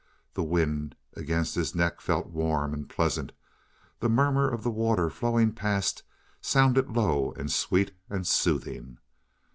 The 0.33 0.41
wind 0.43 0.95
against 1.13 1.53
his 1.53 1.75
neck 1.75 2.01
felt 2.01 2.25
warm 2.31 2.73
and 2.73 2.89
pleasant; 2.89 3.33
the 3.99 4.09
murmur 4.09 4.49
of 4.49 4.63
the 4.63 4.71
water 4.71 5.11
flowing 5.11 5.51
past 5.51 6.01
sounded 6.41 6.89
low 6.89 7.33
and 7.37 7.51
sweet 7.51 7.91
and 8.09 8.25
soothing. 8.25 8.97